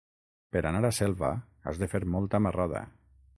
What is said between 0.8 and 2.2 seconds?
a Selva has de fer